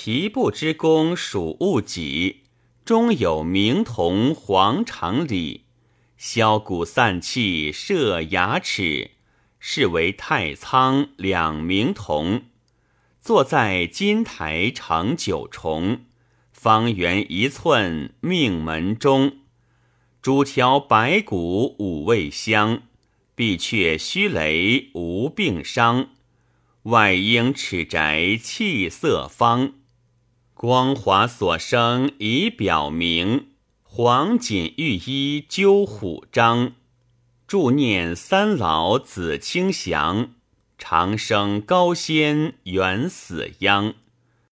[0.00, 2.44] 皮部之功属物己，
[2.84, 5.64] 中有明铜黄长里，
[6.16, 9.10] 消骨散气，设牙齿，
[9.58, 12.44] 是为太仓两明铜。
[13.20, 16.02] 坐在金台成九重，
[16.52, 19.38] 方圆一寸，命门中。
[20.22, 22.82] 诸条白骨五味香，
[23.34, 26.10] 闭却虚雷无病伤。
[26.84, 29.72] 外应尺宅气色方，
[30.60, 33.50] 光华所生已表明。
[33.84, 36.72] 黄锦玉衣纠虎章，
[37.46, 40.32] 祝念三老子清祥，
[40.76, 43.94] 长生高仙远死殃。